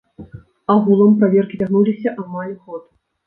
Агулам, 0.75 1.11
праверкі 1.19 1.59
цягнуліся 1.65 2.15
амаль 2.23 2.51
год. 2.65 2.83